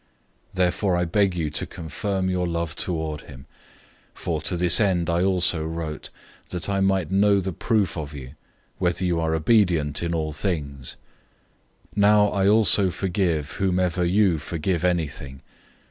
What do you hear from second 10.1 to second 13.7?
all things. 002:010 Now I also forgive